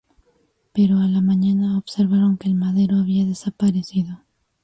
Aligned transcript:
Pero 0.73 0.97
a 0.97 1.07
la 1.07 1.21
mañana, 1.21 1.77
observaron 1.77 2.35
que 2.35 2.47
el 2.47 2.55
madero 2.55 2.95
había 2.97 3.23
desaparecido. 3.23 4.23